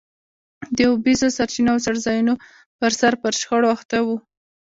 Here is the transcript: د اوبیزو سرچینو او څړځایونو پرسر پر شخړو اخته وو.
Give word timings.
د 0.75 0.77
اوبیزو 0.91 1.27
سرچینو 1.37 1.69
او 1.73 1.77
څړځایونو 1.85 2.33
پرسر 2.79 3.13
پر 3.21 3.33
شخړو 3.39 3.67
اخته 3.75 3.97
وو. 4.05 4.17